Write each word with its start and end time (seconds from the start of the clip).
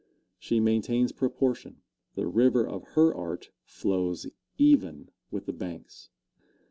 She 0.39 0.59
maintains 0.59 1.11
proportion. 1.11 1.83
The 2.15 2.25
river 2.25 2.67
of 2.67 2.81
her 2.95 3.13
art 3.13 3.51
flows 3.65 4.25
even 4.57 5.11
with 5.29 5.45
the 5.45 5.53
banks. 5.53 6.09